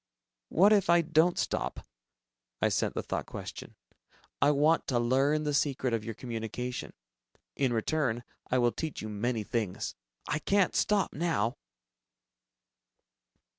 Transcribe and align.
"What 0.49 0.73
if 0.73 0.89
I 0.89 1.01
don't 1.03 1.37
stop?" 1.37 1.85
I 2.59 2.69
sent 2.69 2.95
the 2.95 3.03
thought 3.03 3.27
question, 3.27 3.75
"I 4.41 4.49
want 4.49 4.87
to 4.87 4.97
learn 4.97 5.43
the 5.43 5.53
secret 5.53 5.93
of 5.93 6.03
your 6.03 6.15
communication. 6.15 6.93
In 7.55 7.71
return, 7.71 8.23
I 8.49 8.57
will 8.57 8.71
teach 8.71 9.03
you 9.03 9.09
many 9.09 9.43
things. 9.43 9.93
I 10.27 10.39
can't 10.39 10.75
stop 10.75 11.13
now!" 11.13 11.57